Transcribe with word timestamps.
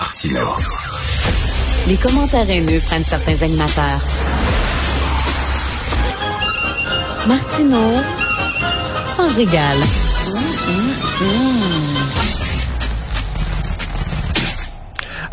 Martino. 0.00 0.56
Les 1.86 1.96
commentaires 1.96 2.50
haineux 2.50 2.80
prennent 2.80 3.04
certains 3.04 3.42
animateurs. 3.42 4.00
Martineau 7.28 8.02
s'en 9.14 9.28
régale. 9.34 9.78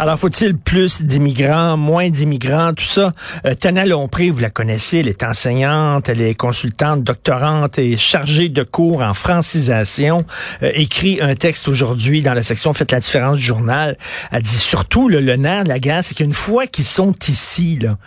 Alors, 0.01 0.17
faut-il 0.17 0.57
plus 0.57 1.03
d'immigrants, 1.03 1.77
moins 1.77 2.09
d'immigrants, 2.09 2.73
tout 2.73 2.85
ça? 2.85 3.13
Euh, 3.45 3.53
Tana 3.53 3.85
Lompré, 3.85 4.31
vous 4.31 4.39
la 4.39 4.49
connaissez, 4.49 4.97
elle 4.97 5.07
est 5.07 5.21
enseignante, 5.21 6.09
elle 6.09 6.21
est 6.21 6.33
consultante, 6.33 7.03
doctorante 7.03 7.77
et 7.77 7.97
chargée 7.97 8.49
de 8.49 8.63
cours 8.63 9.03
en 9.03 9.13
francisation. 9.13 10.25
Euh, 10.63 10.71
écrit 10.73 11.19
un 11.21 11.35
texte 11.35 11.67
aujourd'hui 11.67 12.23
dans 12.23 12.33
la 12.33 12.41
section 12.41 12.73
Faites 12.73 12.91
la 12.91 12.99
différence 12.99 13.37
du 13.37 13.43
journal. 13.43 13.95
Elle 14.31 14.41
dit 14.41 14.57
surtout, 14.57 15.07
le, 15.07 15.19
le 15.19 15.35
nerf 15.35 15.65
de 15.65 15.69
la 15.69 15.77
guerre, 15.77 16.03
c'est 16.03 16.15
qu'une 16.15 16.33
fois 16.33 16.65
qu'ils 16.65 16.85
sont 16.85 17.13
ici, 17.27 17.77
là, 17.79 17.99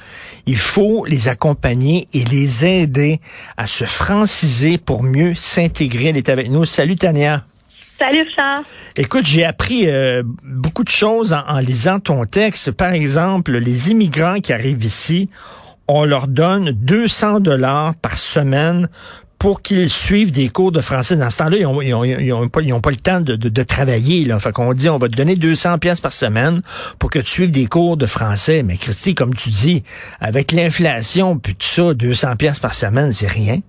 il 0.47 0.59
faut 0.59 1.05
les 1.05 1.29
accompagner 1.29 2.09
et 2.13 2.25
les 2.25 2.67
aider 2.67 3.21
à 3.57 3.69
se 3.69 3.85
franciser 3.85 4.79
pour 4.79 5.05
mieux 5.05 5.35
s'intégrer. 5.35 6.07
Elle 6.07 6.17
est 6.17 6.29
avec 6.29 6.51
nous. 6.51 6.65
Salut 6.65 6.97
Tania. 6.97 7.45
Salut 7.99 8.23
Richard. 8.23 8.65
Écoute, 8.97 9.25
j'ai 9.25 9.45
appris 9.45 9.89
euh, 9.89 10.23
beaucoup 10.43 10.83
de 10.83 10.89
choses 10.89 11.33
en, 11.33 11.59
lisant 11.59 12.01
ton 12.01 12.25
texte. 12.25 12.73
Par 12.73 12.93
exemple, 12.93 13.53
les 13.53 13.91
immigrants 13.91 14.41
qui 14.41 14.53
arrivent 14.53 14.85
ici, 14.85 15.29
on 15.87 16.05
leur 16.05 16.27
donne 16.27 16.71
200 16.73 17.41
dollars 17.41 17.95
par 17.95 18.19
semaine 18.19 18.89
pour 19.39 19.63
qu'ils 19.63 19.91
suivent 19.91 20.33
des 20.33 20.49
cours 20.49 20.73
de 20.73 20.81
français. 20.81 21.17
Dans 21.17 21.31
ce 21.31 21.39
temps-là, 21.39 21.57
ils 21.59 21.67
ont, 21.67 21.83
ils 21.83 22.51
pas 22.81 22.91
le 22.91 22.97
temps 22.97 23.21
de, 23.21 23.37
de, 23.37 23.49
de 23.49 23.63
travailler. 23.63 24.25
Là. 24.25 24.39
Fait 24.39 24.53
qu'on 24.53 24.73
dit, 24.73 24.89
on 24.89 24.99
va 24.99 25.09
te 25.09 25.15
donner 25.15 25.37
200 25.37 25.79
pièces 25.79 26.01
par 26.01 26.13
semaine 26.13 26.63
pour 26.99 27.11
que 27.11 27.19
tu 27.19 27.27
suives 27.27 27.51
des 27.51 27.67
cours 27.67 27.97
de 27.97 28.07
français. 28.07 28.63
Mais 28.63 28.77
Christy, 28.77 29.15
comme 29.15 29.35
tu 29.35 29.51
dis, 29.51 29.85
avec 30.21 30.51
l'inflation 30.51 31.39
puis 31.39 31.55
tout 31.55 31.67
ça, 31.67 31.95
200 31.95 32.37
pièces 32.37 32.59
par 32.59 32.75
semaine, 32.75 33.13
c'est 33.13 33.29
rien. 33.29 33.61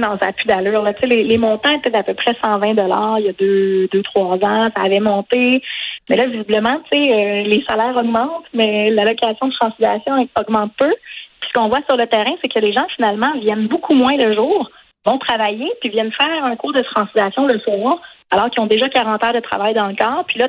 Non, 0.00 0.16
ça 0.18 0.26
n'a 0.26 0.32
plus 0.32 0.46
d'allure. 0.46 0.84
Tu 0.94 1.08
sais, 1.08 1.14
Les, 1.14 1.38
montants 1.38 1.72
étaient 1.72 1.90
d'à 1.90 2.02
peu 2.02 2.14
près 2.14 2.34
120 2.42 2.74
dollars 2.74 3.18
il 3.18 3.26
y 3.26 3.28
a 3.28 3.32
deux, 3.32 3.88
deux, 3.92 4.02
trois 4.02 4.36
ans. 4.36 4.64
Ça 4.74 4.82
avait 4.82 5.00
monté. 5.00 5.62
Mais 6.08 6.16
là, 6.16 6.26
visiblement, 6.26 6.80
tu 6.90 7.02
sais, 7.02 7.12
euh, 7.12 7.42
les 7.42 7.62
salaires 7.68 7.94
augmentent, 7.96 8.46
mais 8.54 8.90
l'allocation 8.90 9.48
de 9.48 9.54
francisation 9.54 10.26
augmente 10.38 10.72
peu. 10.78 10.92
Puis 11.40 11.50
ce 11.52 11.58
qu'on 11.58 11.68
voit 11.68 11.82
sur 11.86 11.96
le 11.96 12.06
terrain, 12.06 12.34
c'est 12.42 12.48
que 12.48 12.58
les 12.58 12.72
gens, 12.72 12.86
finalement, 12.96 13.32
viennent 13.40 13.66
beaucoup 13.66 13.94
moins 13.94 14.16
le 14.16 14.34
jour, 14.34 14.70
vont 15.04 15.18
travailler, 15.18 15.70
puis 15.80 15.90
viennent 15.90 16.12
faire 16.12 16.44
un 16.44 16.56
cours 16.56 16.72
de 16.72 16.82
francisation 16.84 17.46
le 17.46 17.58
soir, 17.60 18.00
alors 18.30 18.50
qu'ils 18.50 18.62
ont 18.62 18.66
déjà 18.66 18.88
40 18.88 19.22
heures 19.24 19.32
de 19.34 19.40
travail 19.40 19.74
dans 19.74 19.88
le 19.88 19.96
corps. 19.96 20.24
Puis 20.26 20.38
là, 20.38 20.48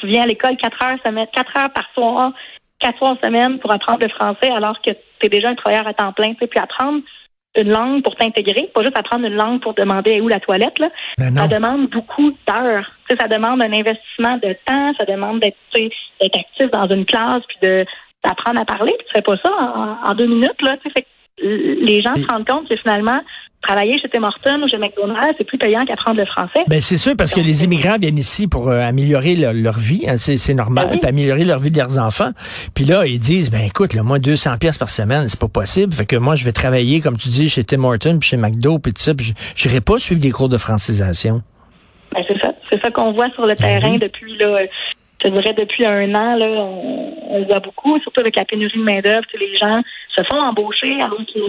tu 0.00 0.06
viens 0.06 0.22
à 0.22 0.26
l'école 0.26 0.56
4 0.56 0.84
heures 0.84 0.98
semaine, 1.04 1.26
4 1.32 1.58
heures 1.58 1.72
par 1.72 1.88
soir, 1.94 2.32
4 2.78 2.98
soirs 2.98 3.16
semaine 3.22 3.58
pour 3.58 3.72
apprendre 3.72 4.00
le 4.02 4.08
français, 4.08 4.50
alors 4.50 4.80
que 4.80 4.90
tu 4.92 5.26
es 5.26 5.28
déjà 5.28 5.48
un 5.48 5.54
travailleur 5.54 5.86
à 5.86 5.94
temps 5.94 6.12
plein. 6.12 6.32
tu 6.34 6.40
sais. 6.40 6.46
Puis 6.46 6.60
apprendre 6.60 7.00
une 7.56 7.70
langue 7.70 8.02
pour 8.02 8.14
t'intégrer, 8.16 8.70
pas 8.74 8.82
juste 8.82 8.96
apprendre 8.96 9.26
une 9.26 9.34
langue 9.34 9.60
pour 9.60 9.74
demander 9.74 10.20
où 10.20 10.28
la 10.28 10.40
toilette, 10.40 10.78
là. 10.78 10.90
Ben 11.18 11.34
ça 11.34 11.48
demande 11.48 11.88
beaucoup 11.90 12.32
d'heures. 12.46 12.90
Ça 13.08 13.28
demande 13.28 13.62
un 13.62 13.72
investissement 13.72 14.36
de 14.38 14.54
temps, 14.64 14.92
ça 14.98 15.04
demande 15.04 15.40
d'être 15.40 15.56
actif 16.22 16.70
dans 16.70 16.88
une 16.88 17.04
classe, 17.04 17.42
puis 17.48 17.58
de 17.62 17.84
d'apprendre 18.24 18.60
à 18.60 18.64
parler. 18.64 18.94
Tu 19.06 19.12
fais 19.14 19.22
pas 19.22 19.36
ça 19.36 19.50
en, 19.52 20.10
en 20.10 20.14
deux 20.14 20.26
minutes, 20.26 20.60
là. 20.62 20.76
Tu 20.78 20.84
sais, 20.84 20.90
fait 20.90 21.02
que 21.02 21.08
les 21.84 22.02
gens 22.02 22.14
se 22.14 22.26
rendent 22.26 22.46
compte 22.46 22.68
que 22.68 22.76
finalement, 22.76 23.20
travailler 23.62 23.98
chez 24.00 24.08
Tim 24.08 24.22
Hortons 24.22 24.62
ou 24.62 24.68
chez 24.68 24.78
McDonald's, 24.78 25.34
c'est 25.38 25.44
plus 25.44 25.58
payant 25.58 25.84
qu'apprendre 25.84 26.18
le 26.18 26.24
français. 26.26 26.60
Ben 26.68 26.80
c'est 26.80 26.96
sûr 26.96 27.14
parce 27.18 27.32
que 27.34 27.40
les 27.40 27.64
immigrants 27.64 27.96
viennent 27.98 28.18
ici 28.18 28.46
pour 28.46 28.68
euh, 28.68 28.80
améliorer 28.80 29.34
leur, 29.34 29.52
leur 29.52 29.78
vie, 29.78 30.04
hein, 30.08 30.18
c'est 30.18 30.54
normal, 30.54 30.86
Ben 30.86 30.92
oui. 30.94 30.98
puis 31.00 31.08
améliorer 31.08 31.44
leur 31.44 31.58
vie 31.58 31.70
de 31.70 31.78
leurs 31.78 31.98
enfants. 31.98 32.30
Puis 32.74 32.84
là 32.84 33.06
ils 33.06 33.18
disent 33.18 33.50
ben 33.50 33.62
écoute, 33.66 33.94
là, 33.94 34.02
moi 34.02 34.18
200 34.18 34.58
pièces 34.58 34.78
par 34.78 34.90
semaine, 34.90 35.28
c'est 35.28 35.40
pas 35.40 35.48
possible. 35.48 35.92
Fait 35.92 36.06
que 36.06 36.16
moi 36.16 36.36
je 36.36 36.44
vais 36.44 36.52
travailler 36.52 37.00
comme 37.00 37.16
tu 37.16 37.28
dis 37.28 37.48
chez 37.48 37.64
Tim 37.64 37.82
Hortons 37.84 38.18
puis 38.20 38.28
chez 38.28 38.36
McDo 38.36 38.78
puis 38.78 38.92
tout 38.92 39.02
ça, 39.02 39.14
puis 39.14 39.32
je 39.56 39.68
n'irai 39.68 39.80
pas 39.80 39.98
suivre 39.98 40.20
des 40.20 40.30
cours 40.30 40.48
de 40.48 40.58
francisation. 40.58 41.42
Ben, 42.12 42.22
c'est 42.28 42.38
ça. 42.40 42.52
C'est 42.70 42.80
ça 42.82 42.90
qu'on 42.90 43.12
voit 43.12 43.30
sur 43.30 43.46
le 43.46 43.54
terrain 43.54 43.96
depuis 43.98 44.36
là. 44.38 44.46
euh, 44.46 44.66
Je 45.24 45.28
dirais 45.30 45.54
depuis 45.58 45.84
un 45.86 46.14
an, 46.14 46.36
là, 46.36 46.46
on, 46.46 47.44
voit 47.46 47.60
beaucoup, 47.60 47.98
surtout 48.00 48.20
avec 48.20 48.36
la 48.36 48.44
pénurie 48.44 48.78
de 48.78 48.82
main-d'œuvre. 48.84 49.24
Les 49.40 49.56
gens 49.56 49.82
se 50.16 50.22
font 50.24 50.40
embaucher 50.40 50.94
alors 51.00 51.18
qu'ils 51.26 51.42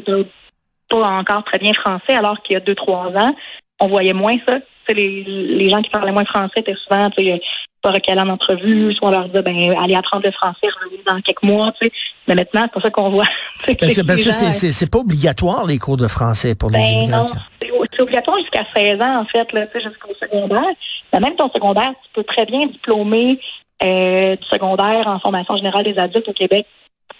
pas 0.90 0.98
encore 1.08 1.44
très 1.44 1.59
bien 1.59 1.74
français, 1.74 2.14
alors 2.16 2.42
qu'il 2.44 2.53
y 2.53 2.58
a 2.58 2.59
deux, 2.62 2.75
trois 2.75 3.08
ans, 3.08 3.36
on 3.80 3.88
voyait 3.88 4.14
moins 4.14 4.36
ça. 4.48 4.58
Les, 4.90 5.22
les 5.24 5.70
gens 5.70 5.81
qui 5.81 5.90
parlaient 5.90 6.14
moins 6.14 6.24
français 6.25 6.53
étaient 6.62 6.75
souvent 6.88 7.09
tu 7.09 7.24
sais, 7.24 7.42
pas 7.81 7.92
recalés 7.92 8.22
en 8.22 8.30
entrevue, 8.30 8.94
soit 8.94 9.09
on 9.09 9.12
leur 9.12 9.25
disait 9.28 9.42
ben 9.42 9.75
allez 9.84 9.96
apprendre 9.96 10.25
le 10.25 10.31
français, 10.31 10.68
revenez 10.81 11.02
dans 11.06 11.20
quelques 11.22 11.44
mois, 11.44 11.74
tu 11.80 11.88
sais. 11.88 11.94
Mais 12.28 12.36
maintenant, 12.36 12.62
c'est 12.64 12.72
pas 12.74 12.81
ça 12.81 12.90
qu'on 12.90 13.09
voit. 13.09 13.25
Ben, 13.68 13.75
c'est 13.90 14.06
parce 14.06 14.20
les 14.20 14.25
que 14.25 14.31
c'est- 14.53 14.92
pas 14.92 15.00
obligatoire 15.00 15.66
les 15.66 15.78
cours 15.78 15.98
de 15.98 16.08
français 16.08 16.56
pour 16.56 16.70
les 16.70 16.80
ben 16.80 16.86
immigrants. 16.86 17.24
non, 17.24 17.28
c'est 17.62 17.68
c'est 17.92 18.02
obligatoire 18.04 18.38
jusqu'à 18.40 18.64
16 18.75 19.02
ans, 19.02 19.22
en 19.22 19.25
fait, 19.25 19.52
là, 19.54 19.66
tu 19.68 19.74
sais, 19.80 19.90
jusqu'au 19.90 20.14
secondaire. 20.22 20.69
Mais 21.12 21.19
même 21.19 21.36
ton 21.36 21.50
secondaire, 21.50 21.90
tu 22.04 22.09
peux 22.14 22.24
très 22.24 22.46
bien 22.46 22.68
diplômer 22.68 23.40
euh, 23.84 24.31
du 24.34 24.48
secondaire 24.50 25.08
en 25.08 25.19
formation 25.19 25.58
générale 25.58 25.84
des 25.84 25.98
adultes 25.98 26.28
au 26.30 26.34
Québec 26.34 26.66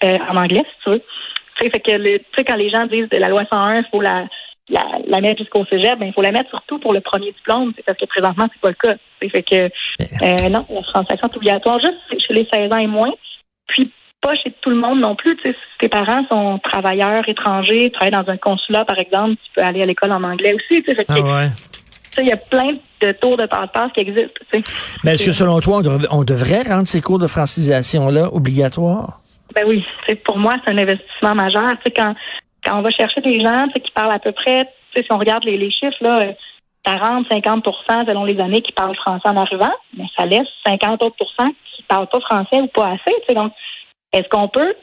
euh, 0.04 0.18
en 0.30 0.38
anglais, 0.38 0.64
si 0.70 0.84
tu 0.84 0.90
veux. 0.92 1.04
Tu 1.60 1.66
sais, 1.66 1.72
fait 1.72 1.80
que 1.80 1.92
le- 1.92 2.20
tu 2.20 2.26
sais, 2.36 2.44
quand 2.44 2.56
les 2.56 2.70
gens 2.70 2.86
disent 2.86 3.10
de 3.10 3.18
la 3.18 3.30
loi 3.30 3.44
101, 3.52 3.80
il 3.80 3.86
faut 3.92 4.02
la, 4.02 4.26
la, 4.70 4.84
la 5.08 5.22
mettre 5.22 5.40
jusqu'au 5.40 5.66
cégep, 5.66 5.98
ben, 6.00 6.08
il 6.08 6.14
faut 6.14 6.22
la 6.22 6.32
mettre 6.32 6.50
surtout 6.50 6.78
pour 6.80 6.94
le 6.94 7.00
premier 7.02 7.32
diplôme, 7.32 7.74
parce 7.86 7.98
que 7.98 8.06
présentement, 8.06 8.46
c'est 8.54 8.62
pas 8.62 8.70
le 8.70 8.76
cas. 8.76 8.96
Fait 9.20 9.44
que 9.44 9.56
euh, 10.24 10.50
non, 10.50 10.66
la 10.70 10.84
francisation 10.84 11.28
est 11.28 11.36
obligatoire 11.38 11.80
juste 11.80 11.98
chez 12.28 12.34
les 12.34 12.48
16 12.54 12.72
ans 12.72 12.78
et 12.78 12.88
moins. 12.88 13.12
Puis 13.68 13.92
pas 14.22 14.36
chez 14.36 14.52
tout 14.62 14.70
le 14.70 14.76
monde 14.76 15.00
non 15.00 15.16
plus. 15.16 15.36
Tu 15.38 15.44
sais, 15.44 15.54
si 15.54 15.78
tes 15.80 15.90
parents 15.90 16.26
sont 16.30 16.60
travailleurs 16.64 17.28
étrangers, 17.30 17.92
travaillent 17.92 18.12
dans 18.26 18.32
un 18.32 18.38
consulat, 18.38 18.84
par 18.86 18.98
exemple, 19.00 19.36
tu 19.36 19.52
peux 19.56 19.62
aller 19.66 19.82
à 19.82 19.86
l'école 19.86 20.12
en 20.12 20.24
anglais 20.24 20.54
aussi. 20.54 20.82
Fait 20.84 21.06
Ah 21.10 21.20
ouais. 21.22 21.50
il 22.20 22.26
y 22.28 22.32
a 22.32 22.38
plein 22.38 22.74
de 23.02 23.12
tours 23.14 23.38
de 23.38 23.46
passe-passe 23.46 23.92
qui 23.94 24.02
existent. 24.02 24.42
Mais 25.04 25.14
est-ce 25.14 25.26
que 25.26 25.32
selon 25.32 25.60
toi 25.60 25.78
on, 25.78 25.82
devrait- 25.82 26.08
on 26.12 26.24
devrait 26.24 26.64
rendre 26.64 26.88
ces 26.88 27.00
cours 27.02 27.20
de 27.20 27.28
francisation 27.28 28.08
là 28.10 28.30
obligatoires? 28.34 29.22
Ben 29.56 29.64
oui, 29.66 29.86
pour 30.26 30.38
moi, 30.38 30.56
c'est 30.64 30.74
un 30.74 30.78
investissement 30.78 31.36
majeur. 31.36 31.76
Quand, 31.96 32.16
quand 32.64 32.80
on 32.80 32.82
va 32.82 32.90
chercher 32.92 33.22
des 33.22 33.42
gens 33.42 33.68
tu 33.68 33.74
sais, 33.74 33.80
qui 33.80 33.92
parlent 33.92 34.14
à 34.14 34.20
peu 34.20 34.32
près, 34.32 34.66
tu 34.66 35.00
sais, 35.00 35.04
si 35.04 35.12
on 35.12 35.18
regarde 35.18 35.46
les, 35.46 35.58
les 35.58 35.72
chiffres, 35.72 35.98
là, 36.02 36.20
euh, 36.22 36.34
40, 36.84 37.28
50% 37.28 38.06
selon 38.06 38.24
les 38.24 38.40
années 38.40 38.62
qui 38.62 38.72
parlent 38.72 38.96
français 38.96 39.28
en 39.28 39.36
arrivant, 39.36 39.74
mais 39.98 40.06
ça 40.18 40.26
laisse 40.26 40.48
50 40.66 41.02
autres 41.04 41.18
qui 41.76 41.84
parlent 41.84 42.08
pas 42.08 42.20
français 42.22 42.62
ou 42.62 42.68
pas 42.68 42.92
assez. 42.92 43.34
Donc, 43.34 43.52
est-ce 44.14 44.28
qu'on 44.30 44.48
peut 44.48 44.74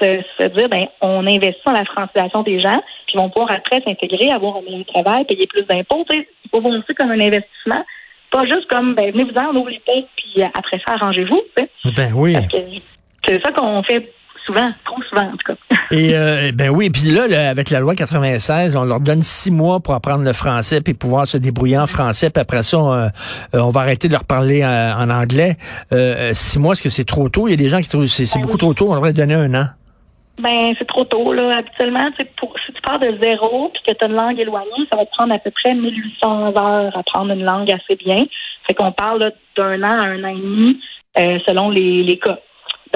se, 0.00 0.22
se 0.38 0.44
dire, 0.56 0.68
ben, 0.68 0.86
on 1.00 1.26
investit 1.26 1.60
dans 1.64 1.72
la 1.72 1.84
francisation 1.84 2.42
des 2.42 2.60
gens, 2.60 2.80
puis 3.06 3.14
ils 3.14 3.18
vont 3.18 3.30
pouvoir 3.30 3.50
après 3.54 3.80
s'intégrer, 3.82 4.30
avoir 4.30 4.56
un 4.56 4.62
meilleur 4.62 4.86
travail, 4.86 5.24
payer 5.24 5.46
plus 5.46 5.64
d'impôts. 5.64 6.04
Il 6.12 6.24
faut 6.50 6.60
voir 6.60 6.74
ça 6.86 6.94
comme 6.94 7.10
un 7.10 7.20
investissement, 7.20 7.84
pas 8.30 8.44
juste 8.44 8.66
comme, 8.68 8.94
ben, 8.94 9.10
venez-vous-en, 9.12 9.50
on 9.52 9.56
ouvre 9.56 9.70
les 9.70 9.80
portes, 9.80 10.08
puis 10.16 10.42
euh, 10.42 10.46
après 10.54 10.80
ça, 10.86 10.94
arrangez-vous. 10.94 11.42
Ben 11.96 12.12
oui. 12.14 12.34
Parce 12.34 12.46
que 12.46 12.58
c'est 13.26 13.40
ça 13.42 13.52
qu'on 13.52 13.82
fait 13.82 14.12
souvent, 14.46 14.70
trop 14.84 15.02
souvent 15.08 15.22
en 15.22 15.36
tout 15.36 15.52
cas. 15.52 15.76
Et 15.90 16.14
euh, 16.14 16.52
ben 16.54 16.70
oui, 16.70 16.90
puis 16.90 17.10
là, 17.10 17.26
là, 17.26 17.50
avec 17.50 17.70
la 17.70 17.80
loi 17.80 17.94
96, 17.94 18.76
on 18.76 18.84
leur 18.84 19.00
donne 19.00 19.22
six 19.22 19.50
mois 19.50 19.80
pour 19.80 19.94
apprendre 19.94 20.24
le 20.24 20.32
français 20.32 20.80
puis 20.80 20.94
pouvoir 20.94 21.26
se 21.26 21.36
débrouiller 21.36 21.78
en 21.78 21.86
français. 21.86 22.30
Puis 22.30 22.40
après 22.40 22.62
ça, 22.62 22.78
on, 22.78 22.92
euh, 22.92 23.08
on 23.54 23.70
va 23.70 23.80
arrêter 23.80 24.08
de 24.08 24.12
leur 24.12 24.24
parler 24.24 24.62
euh, 24.62 24.94
en 24.94 25.10
anglais. 25.10 25.56
Euh, 25.92 26.30
six 26.34 26.58
mois, 26.58 26.72
est-ce 26.72 26.82
que 26.82 26.88
c'est 26.88 27.04
trop 27.04 27.28
tôt? 27.28 27.48
Il 27.48 27.50
y 27.50 27.54
a 27.54 27.56
des 27.56 27.68
gens 27.68 27.80
qui 27.80 27.88
trouvent 27.88 28.06
c'est 28.06 28.26
c'est 28.26 28.38
Ben 28.38 28.42
beaucoup 28.42 28.54
oui. 28.54 28.60
trop 28.60 28.74
tôt. 28.74 28.90
On 28.90 28.94
devrait 28.94 29.12
donner 29.12 29.34
un 29.34 29.52
an. 29.54 29.66
Ben, 30.38 30.74
c'est 30.78 30.86
trop 30.86 31.04
tôt, 31.04 31.32
là. 31.32 31.58
Habituellement, 31.58 32.10
pour, 32.36 32.54
si 32.66 32.72
tu 32.72 32.80
pars 32.82 32.98
de 32.98 33.16
zéro 33.22 33.70
puis 33.72 33.82
que 33.86 33.98
tu 33.98 34.04
as 34.04 34.08
une 34.08 34.14
langue 34.14 34.38
éloignée, 34.38 34.86
ça 34.90 34.98
va 34.98 35.06
te 35.06 35.10
prendre 35.12 35.32
à 35.32 35.38
peu 35.38 35.50
près 35.50 35.74
1800 35.74 36.48
heures 36.48 36.94
à 36.94 36.98
apprendre 36.98 37.32
une 37.32 37.42
langue 37.42 37.70
assez 37.70 37.96
bien. 37.96 38.22
Fait 38.66 38.74
qu'on 38.74 38.92
parle 38.92 39.20
là, 39.20 39.30
d'un 39.56 39.82
an 39.82 39.98
à 39.98 40.04
un 40.04 40.24
an 40.24 40.28
et 40.28 40.34
demi 40.34 40.80
selon 41.46 41.70
les, 41.70 42.02
les 42.02 42.18
cas. 42.18 42.38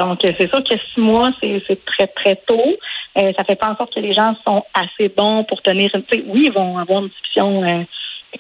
Donc, 0.00 0.20
c'est 0.23 0.49
sûr 0.49 0.64
que 0.64 0.76
six 0.94 1.00
mois, 1.00 1.31
c'est 1.41 1.85
très, 1.85 2.06
très 2.06 2.37
tôt. 2.47 2.76
Euh, 3.19 3.32
ça 3.37 3.44
fait 3.44 3.56
pas 3.56 3.70
en 3.70 3.76
sorte 3.76 3.94
que 3.94 4.00
les 4.00 4.14
gens 4.14 4.35
sont 4.47 4.64
assez 4.75 5.08
bons 5.08 5.44
pour 5.44 5.61
tenir 5.62 5.91
une... 5.94 6.05
Oui, 6.26 6.44
ils 6.47 6.52
vont 6.52 6.79
avoir 6.79 7.02
une 7.02 7.08
discussion 7.08 7.62
euh, 7.62 7.82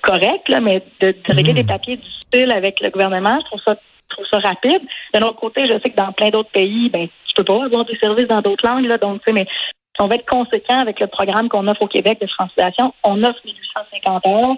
correcte, 0.02 0.48
là, 0.48 0.60
mais 0.60 0.82
de, 1.00 1.08
de 1.08 1.34
régler 1.34 1.52
Mhm. 1.52 1.58
des 1.58 1.64
papiers 1.64 1.96
difficiles 1.96 2.52
avec 2.52 2.80
le 2.80 2.90
gouvernement, 2.90 3.38
je 3.40 3.44
trouve 3.46 3.60
ça 3.66 3.76
je 4.10 4.16
trouve 4.16 4.26
ça 4.32 4.38
rapide. 4.48 4.82
D'un 5.14 5.22
autre 5.22 5.38
côté, 5.38 5.68
je 5.68 5.74
sais 5.74 5.90
que 5.90 5.96
dans 5.96 6.10
plein 6.10 6.30
d'autres 6.30 6.50
pays, 6.50 6.88
ben, 6.90 7.06
tu 7.06 7.34
peux 7.36 7.44
pas 7.44 7.64
avoir 7.64 7.84
des 7.84 7.96
services 7.98 8.26
dans 8.26 8.40
d'autres 8.40 8.66
langues, 8.66 8.86
là, 8.86 8.98
donc, 8.98 9.20
tu 9.20 9.26
sais, 9.28 9.32
mais 9.32 9.46
si 9.46 10.02
on 10.02 10.08
va 10.08 10.16
être 10.16 10.28
conséquent 10.28 10.80
avec 10.80 10.98
le 10.98 11.06
programme 11.06 11.48
qu'on 11.48 11.68
offre 11.68 11.82
au 11.82 11.86
Québec 11.86 12.18
de 12.20 12.26
francisation, 12.26 12.92
on 13.04 13.22
offre 13.22 13.38
1850 13.44 14.26
heures, 14.26 14.56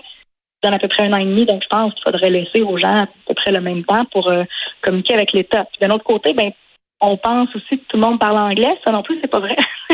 ça 0.63 0.71
donne 0.71 0.75
à 0.75 0.79
peu 0.79 0.89
près 0.89 1.03
un 1.03 1.13
an 1.13 1.17
et 1.19 1.25
demi, 1.25 1.45
donc 1.45 1.63
je 1.63 1.69
pense 1.69 1.93
qu'il 1.93 2.03
faudrait 2.03 2.31
laisser 2.31 2.63
aux 2.63 2.79
gens 2.79 3.03
à 3.03 3.07
peu 3.27 3.35
près 3.35 3.53
le 3.53 3.61
même 3.61 3.85
temps 3.85 4.05
pour 4.07 4.29
euh, 4.29 4.45
communiquer 4.81 5.15
avec 5.15 5.33
l'État. 5.33 5.65
Puis 5.65 5.87
D'un 5.87 5.95
autre 5.95 6.05
côté, 6.05 6.33
ben, 6.33 6.53
on 7.03 7.17
pense 7.17 7.49
aussi 7.55 7.79
que 7.79 7.85
tout 7.89 7.97
le 7.97 8.03
monde 8.03 8.19
parle 8.19 8.39
anglais. 8.39 8.79
Ça 8.85 8.93
non 8.93 9.03
plus, 9.03 9.19
c'est 9.21 9.29
pas 9.31 9.41
vrai. 9.41 9.57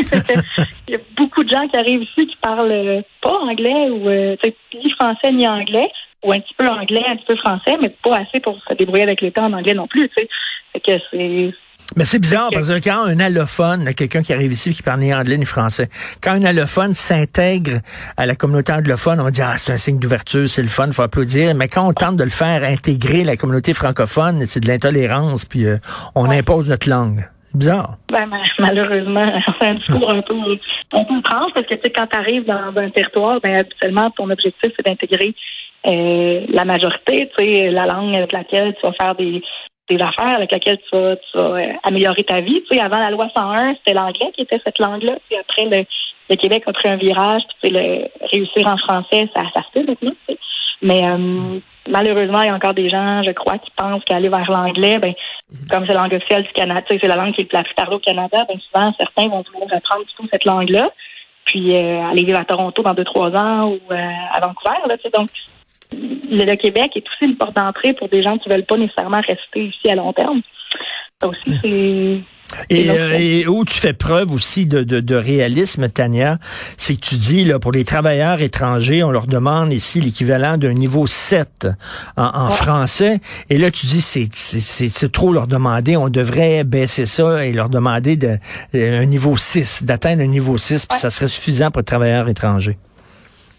Il 0.87 0.93
y 0.93 0.95
a 0.95 0.99
beaucoup 1.17 1.43
de 1.43 1.49
gens 1.49 1.67
qui 1.67 1.75
arrivent 1.75 2.03
ici 2.03 2.27
qui 2.27 2.37
parlent 2.37 2.71
euh, 2.71 3.01
pas 3.21 3.37
anglais 3.39 3.89
ou 3.89 4.07
euh, 4.07 4.37
ni 4.75 4.91
français 4.91 5.31
ni 5.31 5.47
anglais, 5.47 5.91
ou 6.23 6.31
un 6.31 6.39
petit 6.39 6.53
peu 6.55 6.67
anglais, 6.67 7.03
un 7.07 7.15
petit 7.15 7.25
peu 7.25 7.35
français, 7.35 7.77
mais 7.81 7.89
pas 7.89 8.17
assez 8.17 8.39
pour 8.39 8.59
se 8.61 8.73
débrouiller 8.75 9.03
avec 9.03 9.21
l'État 9.21 9.43
en 9.43 9.53
anglais 9.53 9.73
non 9.73 9.87
plus. 9.87 10.07
Tu 10.09 10.15
sais. 10.17 10.29
Fait 10.73 10.79
que 10.79 11.03
c'est 11.11 11.53
Mais 11.99 12.05
c'est 12.05 12.19
bizarre 12.19 12.47
parce 12.53 12.69
que 12.69 12.81
quand 12.81 13.03
un 13.03 13.19
allophone, 13.19 13.93
quelqu'un 13.93 14.21
qui 14.21 14.31
arrive 14.31 14.53
ici 14.53 14.73
qui 14.73 14.81
parle 14.81 15.01
ni 15.01 15.13
anglais 15.13 15.35
ni 15.35 15.43
français, 15.43 15.89
quand 16.23 16.31
un 16.31 16.45
allophone 16.45 16.93
s'intègre 16.93 17.81
à 18.15 18.25
la 18.25 18.35
communauté 18.35 18.71
anglophone, 18.71 19.19
on 19.19 19.29
dit 19.29 19.41
ah 19.41 19.57
c'est 19.57 19.73
un 19.73 19.77
signe 19.77 19.99
d'ouverture, 19.99 20.47
c'est 20.47 20.61
le 20.61 20.69
fun, 20.69 20.89
faut 20.93 21.01
applaudir. 21.01 21.53
Mais 21.55 21.67
quand 21.67 21.85
on 21.85 21.91
tente 21.91 22.15
de 22.15 22.23
le 22.23 22.29
faire 22.29 22.63
intégrer 22.63 23.25
la 23.25 23.35
communauté 23.35 23.73
francophone, 23.73 24.45
c'est 24.45 24.61
de 24.61 24.69
l'intolérance 24.69 25.43
puis 25.43 25.65
euh, 25.65 25.75
on 26.15 26.29
impose 26.29 26.69
notre 26.69 26.89
langue. 26.89 27.27
C'est 27.51 27.57
bizarre. 27.57 27.97
Ben, 28.13 28.27
ma- 28.27 28.37
malheureusement, 28.59 29.25
c'est 29.59 29.67
un 29.67 29.73
discours 29.73 30.09
un 30.09 30.21
peu, 30.21 30.35
un 30.93 31.03
peu 31.03 31.17
étrange 31.17 31.51
parce 31.53 31.67
que 31.67 31.75
tu 31.75 31.81
sais, 31.83 31.91
quand 31.91 32.07
tu 32.07 32.17
arrives 32.17 32.45
dans 32.45 32.71
un 32.77 32.89
territoire, 32.91 33.41
ben, 33.43 33.57
habituellement, 33.57 34.09
ton 34.11 34.29
objectif, 34.29 34.71
c'est 34.73 34.85
d'intégrer 34.85 35.35
euh, 35.85 36.45
la 36.47 36.63
majorité, 36.63 37.29
tu 37.37 37.43
sais, 37.43 37.71
la 37.71 37.87
langue 37.87 38.15
avec 38.15 38.31
laquelle 38.31 38.73
tu 38.75 38.87
vas 38.87 38.93
faire 38.93 39.15
des, 39.15 39.41
des 39.89 40.01
affaires, 40.01 40.35
avec 40.35 40.51
laquelle 40.51 40.77
tu 40.77 40.97
vas, 40.97 41.15
euh, 41.35 41.63
améliorer 41.83 42.23
ta 42.23 42.41
vie. 42.41 42.63
Tu 42.69 42.77
sais, 42.77 42.83
avant 42.83 42.99
la 42.99 43.11
loi 43.11 43.27
101, 43.35 43.75
c'était 43.75 43.93
l'anglais 43.93 44.31
qui 44.35 44.41
était 44.41 44.59
cette 44.63 44.79
langue-là. 44.79 45.17
Puis 45.27 45.37
après, 45.37 45.65
le, 45.65 45.85
le 46.29 46.35
Québec 46.35 46.63
a 46.67 46.73
pris 46.73 46.89
un 46.89 46.95
virage, 46.95 47.41
puis 47.61 47.71
le 47.71 48.07
réussir 48.31 48.67
en 48.67 48.77
français, 48.77 49.29
ça, 49.35 49.43
ça 49.53 49.61
se 49.61 49.79
fait 49.79 49.87
maintenant. 49.87 50.13
Mais 50.81 51.03
euh, 51.03 51.59
malheureusement, 51.89 52.41
il 52.41 52.47
y 52.47 52.49
a 52.49 52.55
encore 52.55 52.73
des 52.73 52.89
gens, 52.89 53.21
je 53.23 53.31
crois, 53.31 53.57
qui 53.57 53.71
pensent 53.75 54.03
qu'aller 54.05 54.29
vers 54.29 54.49
l'anglais, 54.49 54.97
ben, 54.99 55.13
comme 55.69 55.85
c'est 55.85 55.93
la 55.93 56.01
langue 56.01 56.13
officielle 56.13 56.43
du 56.43 56.51
Canada, 56.51 56.85
c'est 56.89 57.07
la 57.07 57.15
langue 57.15 57.33
qui 57.33 57.41
est 57.41 57.53
la 57.53 57.63
plus 57.63 57.73
parlée 57.73 57.95
au 57.95 57.99
Canada, 57.99 58.45
ben 58.47 58.57
souvent 58.59 58.93
certains 58.97 59.27
vont 59.27 59.43
vouloir 59.51 59.73
apprendre 59.73 60.05
plutôt 60.05 60.29
cette 60.31 60.45
langue-là, 60.45 60.89
puis 61.45 61.75
euh, 61.75 62.05
aller 62.05 62.23
vivre 62.23 62.39
à 62.39 62.45
Toronto 62.45 62.81
dans 62.81 62.93
deux 62.93 63.03
trois 63.03 63.31
ans 63.31 63.71
ou 63.71 63.79
à 63.91 64.39
Vancouver. 64.39 64.77
Là, 64.87 64.95
donc, 65.13 65.29
le, 65.91 66.45
le 66.45 66.55
Québec 66.55 66.91
est 66.95 67.03
aussi 67.07 67.31
une 67.31 67.37
porte 67.37 67.55
d'entrée 67.55 67.93
pour 67.93 68.09
des 68.09 68.21
gens 68.23 68.37
qui 68.37 68.49
veulent 68.49 68.65
pas 68.65 68.77
nécessairement 68.77 69.21
rester 69.27 69.65
ici 69.67 69.89
à 69.89 69.95
long 69.95 70.13
terme. 70.13 70.41
Ça 71.21 71.27
aussi, 71.27 71.59
c'est 71.61 72.21
Et, 72.69 72.89
euh, 72.89 73.17
et 73.19 73.45
où 73.47 73.65
tu 73.65 73.77
fais 73.77 73.91
preuve 73.93 74.31
aussi 74.31 74.65
de, 74.65 74.83
de, 74.83 75.01
de 75.01 75.15
réalisme, 75.15 75.89
Tania, 75.89 76.37
c'est 76.77 76.95
que 76.95 77.01
tu 77.01 77.15
dis, 77.15 77.43
là, 77.43 77.59
pour 77.59 77.71
les 77.73 77.83
travailleurs 77.83 78.41
étrangers, 78.41 79.03
on 79.03 79.11
leur 79.11 79.27
demande 79.27 79.73
ici 79.73 79.99
l'équivalent 79.99 80.57
d'un 80.57 80.73
niveau 80.73 81.07
7 81.07 81.67
en, 82.15 82.23
en 82.23 82.45
Ouais. 82.45 82.51
français. 82.55 83.19
Et 83.49 83.57
là, 83.57 83.69
tu 83.69 83.85
dis, 83.85 83.99
c'est, 84.01 85.11
trop 85.11 85.33
leur 85.33 85.47
demander. 85.47 85.97
On 85.97 86.07
devrait 86.09 86.63
baisser 86.63 87.05
ça 87.05 87.45
et 87.45 87.51
leur 87.51 87.67
demander 87.69 88.15
de, 88.15 88.37
euh, 88.75 89.01
un 89.01 89.05
niveau 89.05 89.35
6, 89.35 89.83
d'atteindre 89.83 90.21
un 90.23 90.27
niveau 90.27 90.57
6, 90.57 90.85
puis 90.85 90.95
Ouais. 90.95 91.01
ça 91.01 91.09
serait 91.09 91.27
suffisant 91.27 91.69
pour 91.71 91.81
les 91.81 91.85
travailleurs 91.85 92.29
étrangers. 92.29 92.77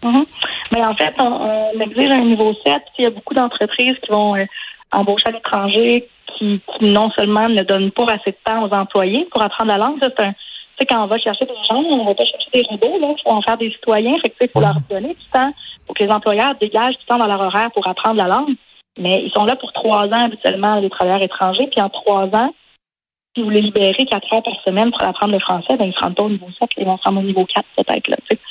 Mhm. 0.03 0.25
Mais 0.71 0.85
en 0.85 0.95
fait, 0.95 1.13
on, 1.19 1.31
on 1.75 1.79
exige 1.79 2.11
un 2.11 2.21
niveau 2.21 2.53
7. 2.65 2.81
puis 2.93 2.99
Il 2.99 3.03
y 3.03 3.07
a 3.07 3.09
beaucoup 3.09 3.33
d'entreprises 3.33 3.97
qui 4.03 4.11
vont 4.11 4.35
euh, 4.35 4.45
embaucher 4.91 5.27
à 5.27 5.31
l'étranger 5.31 6.07
qui, 6.37 6.61
qui 6.77 6.85
non 6.85 7.11
sellement 7.11 7.47
ne 7.47 7.63
donnent 7.63 7.91
pas 7.91 8.05
assez 8.05 8.31
de 8.31 8.37
temps 8.43 8.63
aux 8.63 8.73
employés 8.73 9.27
pour 9.31 9.41
apprendre 9.41 9.71
la 9.71 9.77
langue. 9.77 9.97
C'est 10.01 10.19
un, 10.19 10.31
tu 10.31 10.37
sais, 10.79 10.85
quand 10.85 11.03
on 11.03 11.07
va 11.07 11.17
chercher 11.17 11.45
des 11.45 11.53
gens, 11.69 11.77
on 11.77 12.05
va 12.05 12.15
pas 12.15 12.25
chercher 12.25 12.49
des 12.53 12.63
robots, 12.69 12.99
là. 12.99 13.13
Il 13.17 13.21
faut 13.23 13.35
en 13.35 13.41
faire 13.41 13.57
des 13.57 13.71
citoyens. 13.71 14.17
Fait 14.21 14.29
que, 14.29 14.51
faut 14.51 14.61
leur 14.61 14.77
donner 14.89 15.09
du 15.09 15.25
temps 15.31 15.51
pour 15.85 15.95
que 15.95 16.03
les 16.03 16.11
employeurs 16.11 16.55
dégagent 16.59 16.97
du 16.97 17.05
temps 17.05 17.17
dans 17.17 17.27
leur 17.27 17.41
horaire 17.41 17.71
pour 17.71 17.87
apprendre 17.87 18.17
la 18.17 18.27
langue. 18.27 18.55
Mais 18.97 19.23
ils 19.23 19.31
sont 19.31 19.45
là 19.45 19.55
pour 19.55 19.71
trois 19.73 20.05
ans 20.05 20.25
habituellement, 20.25 20.79
les 20.79 20.89
travailleurs 20.89 21.21
étrangers. 21.21 21.67
Puis 21.67 21.81
en 21.81 21.89
trois 21.89 22.25
ans, 22.35 22.53
si 23.35 23.41
vous 23.41 23.49
les 23.49 23.61
libérez 23.61 24.05
quatre 24.05 24.33
heures 24.33 24.43
par 24.43 24.61
semaine 24.65 24.91
pour 24.91 25.03
apprendre 25.03 25.33
le 25.33 25.39
français, 25.39 25.77
ben 25.77 25.85
ils 25.85 25.89
ne 25.89 25.93
se 25.93 25.99
rendent 25.99 26.15
pas 26.15 26.23
au 26.23 26.29
niveau 26.29 26.47
7, 26.59 26.69
ils 26.77 26.85
vont 26.85 26.97
se 26.97 27.03
rendre 27.03 27.21
au 27.21 27.23
niveau 27.23 27.45
4 27.45 27.65
peut-être. 27.77 28.07
Là, 28.09 28.17
tu 28.29 28.35
sais. 28.35 28.41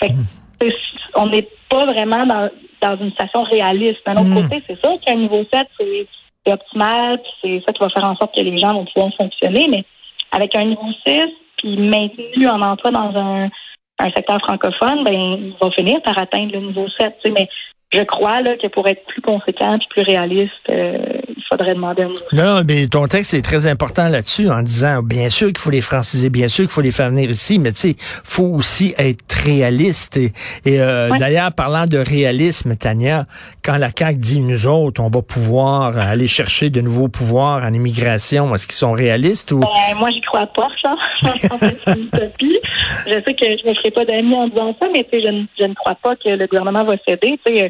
Fait 0.00 0.08
que, 0.08 0.14
c'est- 0.60 0.74
on 1.14 1.26
n'est 1.26 1.48
pas 1.68 1.86
vraiment 1.86 2.24
dans, 2.26 2.48
dans 2.80 2.96
une 2.98 3.10
situation 3.10 3.42
réaliste. 3.44 3.98
D'un 4.06 4.14
autre 4.14 4.24
Mm. 4.30 4.42
côté, 4.42 4.62
c'est 4.66 4.80
sûr 4.80 4.98
qu'un 5.00 5.16
niveau 5.16 5.44
7, 5.52 5.66
c'est 5.78 6.06
c'est 6.46 6.54
optimal, 6.54 7.20
puis 7.20 7.32
c'est 7.42 7.62
ça 7.66 7.72
qui 7.74 7.80
va 7.80 7.90
faire 7.90 8.04
en 8.04 8.16
sorte 8.16 8.34
que 8.34 8.40
les 8.40 8.56
gens 8.56 8.72
vont 8.72 8.86
pouvoir 8.86 9.12
fonctionner, 9.20 9.68
mais 9.68 9.84
avec 10.32 10.54
un 10.56 10.64
niveau 10.64 10.86
6, 11.06 11.20
puis 11.58 11.76
maintenu 11.76 12.48
en 12.48 12.62
emploi 12.62 12.90
dans 12.90 13.14
un, 13.14 13.50
un 13.98 14.10
secteur 14.16 14.38
francophone, 14.40 15.04
ben 15.04 15.12
il 15.12 15.54
va 15.62 15.70
finir 15.72 16.00
par 16.00 16.16
atteindre 16.16 16.52
le 16.54 16.60
niveau 16.60 16.86
7. 16.98 17.14
tu 17.22 17.28
sais. 17.28 17.34
Mais 17.38 17.46
je 17.92 18.00
crois 18.04 18.40
là, 18.40 18.56
que 18.56 18.68
pour 18.68 18.88
être 18.88 19.04
plus 19.04 19.20
conséquent 19.20 19.74
et 19.76 19.86
plus 19.90 20.02
réaliste, 20.02 20.52
euh, 20.70 21.19
il 21.40 21.46
faudrait 21.50 21.74
demander 21.74 22.02
un 22.02 22.08
niveau 22.08 22.20
7. 22.30 22.32
Non, 22.38 22.62
mais 22.66 22.86
ton 22.88 23.06
texte 23.06 23.34
est 23.34 23.42
très 23.42 23.66
important 23.66 24.08
là-dessus 24.08 24.48
en 24.50 24.62
disant, 24.62 25.02
bien 25.02 25.28
sûr 25.28 25.48
qu'il 25.48 25.58
faut 25.58 25.70
les 25.70 25.80
franciser, 25.80 26.30
bien 26.30 26.48
sûr 26.48 26.64
qu'il 26.64 26.70
faut 26.72 26.80
les 26.82 26.90
faire 26.92 27.10
venir 27.10 27.30
ici, 27.30 27.58
mais 27.58 27.72
tu 27.72 27.80
sais, 27.80 27.96
faut 27.98 28.44
aussi 28.44 28.94
être 28.98 29.24
réaliste. 29.44 30.16
Et, 30.16 30.32
et, 30.64 30.80
euh, 30.80 31.08
Ouais. 31.10 31.18
d'ailleurs, 31.18 31.52
parlant 31.52 31.86
de 31.86 31.98
réalisme, 31.98 32.76
Tania, 32.76 33.24
quand 33.64 33.76
la 33.78 33.88
CAQ 33.96 34.18
dit, 34.18 34.40
nous 34.40 34.66
autres, 34.66 35.02
on 35.02 35.08
va 35.08 35.22
pouvoir 35.22 35.96
aller 35.98 36.28
chercher 36.28 36.70
de 36.70 36.80
nouveaux 36.80 37.08
pouvoirs 37.08 37.64
en 37.64 37.72
immigration, 37.72 38.54
est-ce 38.54 38.66
qu'ils 38.66 38.76
sont 38.76 38.92
réalistes 38.92 39.52
ou... 39.52 39.60
Ben, 39.60 39.68
moi, 39.98 40.10
j'y 40.12 40.20
crois 40.20 40.46
pas, 40.46 40.68
ça. 40.82 40.94
Je 41.22 41.48
pense 41.48 41.60
que 41.60 41.66
c'est 41.84 41.96
une 41.96 42.04
utopie. 42.04 42.58
Je 43.06 43.12
sais 43.26 43.34
que 43.34 43.46
je 43.46 43.68
me 43.68 43.74
ferai 43.74 43.90
pas 43.90 44.04
d'amis 44.04 44.34
en 44.34 44.48
disant 44.48 44.76
ça, 44.78 44.86
mais 44.92 45.04
tu 45.04 45.10
sais, 45.10 45.22
je, 45.22 45.28
ne- 45.28 45.44
je 45.58 45.64
ne 45.64 45.74
crois 45.74 45.96
pas 46.02 46.14
que 46.16 46.28
le 46.28 46.46
gouvernement 46.46 46.84
va 46.84 46.94
céder. 47.08 47.38
Tu 47.44 47.52
sais, 47.54 47.62
euh, 47.64 47.68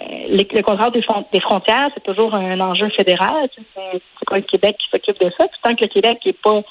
les- 0.00 0.48
le 0.52 0.62
contrôle 0.62 0.92
des, 0.92 1.04
des 1.32 1.40
frontières, 1.40 1.88
c'est 1.94 2.02
toujours 2.02 2.34
un 2.34 2.58
enjeu 2.60 2.88
fédéral. 2.90 3.48
Tu 3.54 3.62
sais, 3.62 4.00
C'est 4.18 4.28
pas 4.28 4.36
le 4.36 4.42
Québec 4.42 4.76
qui 4.78 4.88
s'occupe 4.90 5.20
de 5.24 5.30
ça? 5.38 5.46
Puis 5.48 5.58
tant 5.62 5.74
que 5.74 5.82
le 5.84 5.88
Québec 5.88 6.18
n'est 6.24 6.32
pas 6.32 6.62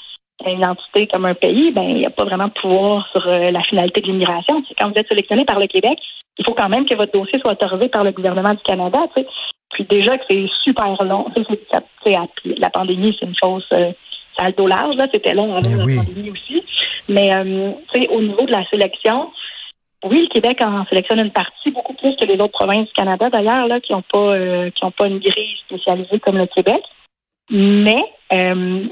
une 0.46 0.65
entité 0.65 1.08
comme 1.08 1.25
un 1.25 1.36
pays, 1.36 1.72
ben 1.72 1.84
il 1.84 1.96
n'y 1.98 2.06
a 2.06 2.10
pas 2.10 2.25
vraiment 2.25 2.48
de 2.48 2.53
pouvoir 2.53 3.08
sur 3.12 3.25
euh, 3.27 3.51
la 3.51 3.62
finalité 3.62 4.01
de 4.01 4.08
l'immigration. 4.08 4.62
Tu 4.62 4.68
sais, 4.70 4.75
Quand 4.77 4.89
vous 4.89 4.96
êtes 4.98 5.08
sélectionné 5.08 5.46
par 5.46 5.60
le 5.60 5.68
Québec, 5.68 5.98
il 6.38 6.46
faut 6.46 6.53
quand 6.53 6.70
même 6.70 6.86
que 6.86 6.96
votre 6.96 7.12
dossier 7.13 7.39
soit 7.39 7.51
autorisé 7.53 7.88
par 7.89 8.03
le 8.03 8.12
gouvernement 8.12 8.53
du 8.53 8.63
Canada. 8.63 9.00
Tu 9.15 9.22
sais. 9.22 9.27
Puis 9.72 9.86
déjà 9.86 10.18
que 10.18 10.24
c'est 10.30 10.46
super 10.63 11.01
long. 11.03 11.27
Tu 11.36 11.44
sais, 11.44 11.48
c'est- 11.51 11.68
ça- 11.72 11.82
tu 12.06 12.12
sais, 12.12 12.18
à- 12.18 12.27
la 12.58 12.70
pandémie, 12.70 13.15
c'est 13.20 13.25
une 13.25 13.36
chose... 13.42 13.65
euh, 13.74 13.92
ça 14.38 14.46
a 14.46 14.48
le 14.48 14.53
dos 14.53 14.65
large, 14.65 14.96
là, 14.96 15.06
c'était 15.13 15.36
long 15.36 15.51
avant 15.56 15.62
Ben 15.62 15.77
la 15.77 15.86
oui. 15.86 15.96
pandémie 15.98 16.32
aussi. 16.32 16.63
Mais 17.08 17.34
euh, 17.36 17.72
tu 17.94 18.01
sais, 18.01 18.10
au 18.10 18.20
niveau 18.20 18.46
de 18.48 18.51
la 18.51 18.65
sélection, 18.68 19.32
oui, 20.03 20.22
le 20.22 20.27
Québec 20.27 20.60
en 20.62 20.86
sélectionne 20.86 21.19
une 21.19 21.31
partie, 21.31 21.72
beaucoup 21.72 21.93
plus 21.93 22.15
que 22.15 22.25
les 22.25 22.36
autres 22.36 22.53
provinces 22.53 22.88
du 22.88 22.93
Canada 22.93 23.29
d'ailleurs, 23.29 23.67
là, 23.67 23.79
qui 23.79 23.93
n'ont 23.93 24.03
pas 24.12 24.36
euh, 24.36 24.69
qui 24.72 24.86
pas 24.91 25.07
une 25.07 25.19
grille 25.19 25.57
spécialisée 25.65 26.19
comme 26.19 26.38
le 26.38 26.48
Québec. 26.48 26.81
Mais 27.50 28.03
euh, 28.33 28.86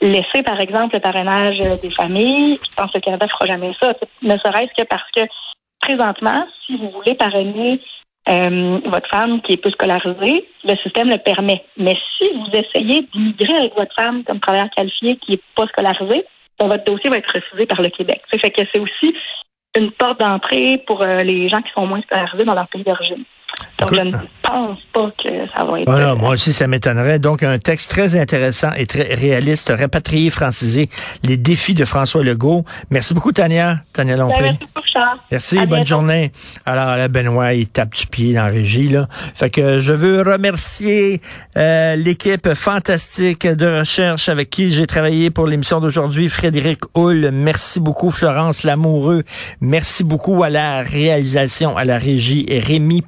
laisser, 0.00 0.42
par 0.44 0.60
exemple, 0.60 0.94
le 0.94 1.00
parrainage 1.00 1.60
euh, 1.60 1.76
des 1.82 1.90
familles, 1.90 2.58
je 2.62 2.74
pense 2.74 2.92
que 2.92 2.98
le 2.98 3.02
Canada 3.02 3.26
ne 3.26 3.30
fera 3.30 3.46
jamais 3.46 3.72
ça. 3.80 3.94
Ne 4.22 4.36
serait-ce 4.38 4.82
que 4.82 4.86
parce 4.86 5.10
que 5.14 5.22
présentement, 5.80 6.46
si 6.66 6.76
vous 6.76 6.90
voulez 6.90 7.14
parrainer 7.14 7.80
votre 8.24 9.08
femme 9.10 9.42
qui 9.42 9.54
est 9.54 9.56
peu 9.56 9.70
scolarisée, 9.70 10.46
le 10.62 10.76
système 10.76 11.10
le 11.10 11.18
permet. 11.18 11.64
Mais 11.76 11.96
si 12.16 12.28
vous 12.34 12.46
essayez 12.52 13.02
d'immigrer 13.12 13.56
avec 13.56 13.74
votre 13.74 13.92
femme 13.96 14.22
comme 14.22 14.38
travailleur 14.38 14.70
qualifié 14.70 15.16
qui 15.16 15.32
est 15.34 15.42
pas 15.56 15.66
scolarisé, 15.66 16.24
ben, 16.58 16.68
votre 16.68 16.84
dossier 16.84 17.10
va 17.10 17.18
être 17.18 17.32
refusé 17.32 17.66
par 17.66 17.82
le 17.82 17.88
Québec. 17.88 18.22
Ça 18.30 18.38
fait 18.38 18.50
que 18.50 18.62
c'est 18.72 18.80
aussi 18.80 19.14
une 19.76 19.90
porte 19.92 20.20
d'entrée 20.20 20.82
pour 20.86 21.02
euh, 21.02 21.22
les 21.22 21.48
gens 21.48 21.62
qui 21.62 21.72
sont 21.72 21.86
moins 21.86 22.02
scolarisés 22.02 22.44
dans 22.44 22.54
leur 22.54 22.68
pays 22.68 22.84
d'origine. 22.84 23.24
Donc, 23.78 23.94
je 23.94 24.00
ne 24.00 24.12
pense 24.42 24.78
pas 24.92 25.10
que 25.22 25.28
ça 25.56 25.64
va 25.64 25.80
être. 25.80 25.90
Voilà, 25.90 26.14
moi 26.14 26.30
aussi, 26.30 26.52
ça 26.52 26.66
m'étonnerait. 26.68 27.18
Donc, 27.18 27.42
un 27.42 27.58
texte 27.58 27.90
très 27.90 28.14
intéressant 28.16 28.72
et 28.76 28.86
très 28.86 29.14
réaliste, 29.14 29.72
rapatrié, 29.76 30.30
francisé, 30.30 30.88
les 31.24 31.36
défis 31.36 31.74
de 31.74 31.84
François 31.84 32.22
Legault. 32.22 32.64
Merci 32.90 33.12
beaucoup, 33.14 33.32
Tania. 33.32 33.80
Tania 33.92 34.14
Ben, 34.14 34.20
Lompré. 34.22 34.42
merci 34.42 34.58
beaucoup, 34.60 34.86
Charles. 34.86 35.18
Merci, 35.30 35.58
À 35.58 35.60
bonne 35.62 35.68
bientôt. 35.78 35.88
journée. 35.88 36.32
Alors 36.64 36.96
là, 36.96 37.08
Benoît, 37.08 37.54
il 37.54 37.66
tape 37.66 37.94
du 37.94 38.06
pied 38.06 38.34
dans 38.34 38.42
la 38.44 38.50
régie, 38.50 38.88
là. 38.88 39.08
Fait 39.34 39.50
que 39.50 39.80
je 39.80 39.92
veux 39.92 40.22
remercier 40.22 41.20
euh, 41.56 41.96
l'équipe 41.96 42.54
fantastique 42.54 43.46
de 43.46 43.80
recherche 43.80 44.28
avec 44.28 44.50
qui 44.50 44.72
j'ai 44.72 44.86
travaillé 44.86 45.30
pour 45.30 45.46
l'émission 45.46 45.80
d'aujourd'hui. 45.80 46.28
Frédéric 46.28 46.80
Hull, 46.94 47.30
merci 47.32 47.80
beaucoup. 47.80 48.10
Florence 48.10 48.62
Lamoureux, 48.62 49.24
merci 49.60 50.04
beaucoup 50.04 50.42
à 50.44 50.50
la 50.50 50.82
réalisation, 50.82 51.76
à 51.76 51.84
la 51.84 51.98
régie. 51.98 52.44
Et 52.48 52.60
Rémi 52.60 53.02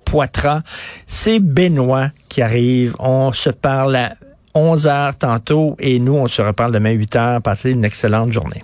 C'est 1.06 1.38
Benoît 1.38 2.08
qui 2.28 2.42
arrive. 2.42 2.96
On 2.98 3.32
se 3.32 3.50
parle 3.50 3.96
à 3.96 4.14
11 4.54 4.86
heures 4.86 5.16
tantôt 5.16 5.76
et 5.78 5.98
nous, 5.98 6.14
on 6.14 6.26
se 6.26 6.42
reparle 6.42 6.72
demain 6.72 6.90
8 6.90 7.16
heures. 7.16 7.42
Passez 7.42 7.70
une 7.70 7.84
excellente 7.84 8.32
journée. 8.32 8.62